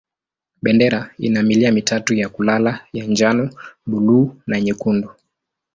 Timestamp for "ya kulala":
2.13-2.87